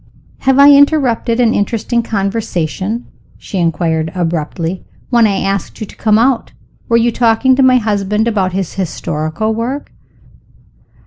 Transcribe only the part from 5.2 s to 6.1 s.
I asked you to